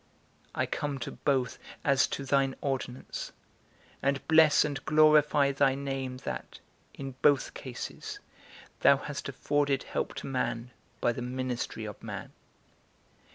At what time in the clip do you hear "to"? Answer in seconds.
1.01-1.11, 2.07-2.25, 10.15-10.25